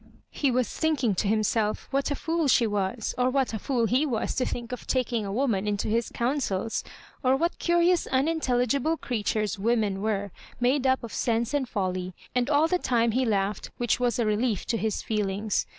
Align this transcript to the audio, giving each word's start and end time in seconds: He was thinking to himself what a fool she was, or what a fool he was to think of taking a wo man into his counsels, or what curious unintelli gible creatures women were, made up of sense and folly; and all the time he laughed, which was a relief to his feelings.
He 0.31 0.49
was 0.49 0.67
thinking 0.67 1.13
to 1.13 1.27
himself 1.27 1.87
what 1.91 2.09
a 2.09 2.15
fool 2.15 2.47
she 2.47 2.65
was, 2.65 3.13
or 3.19 3.29
what 3.29 3.53
a 3.53 3.59
fool 3.59 3.85
he 3.85 4.03
was 4.03 4.33
to 4.33 4.47
think 4.47 4.71
of 4.71 4.87
taking 4.87 5.27
a 5.27 5.31
wo 5.31 5.45
man 5.45 5.67
into 5.67 5.87
his 5.89 6.09
counsels, 6.09 6.83
or 7.23 7.35
what 7.35 7.59
curious 7.59 8.07
unintelli 8.07 8.65
gible 8.65 8.99
creatures 8.99 9.59
women 9.59 10.01
were, 10.01 10.31
made 10.59 10.87
up 10.87 11.03
of 11.03 11.13
sense 11.13 11.53
and 11.53 11.69
folly; 11.69 12.15
and 12.33 12.49
all 12.49 12.67
the 12.67 12.79
time 12.79 13.11
he 13.11 13.25
laughed, 13.25 13.69
which 13.77 13.99
was 13.99 14.17
a 14.17 14.25
relief 14.25 14.65
to 14.65 14.77
his 14.77 15.03
feelings. 15.03 15.67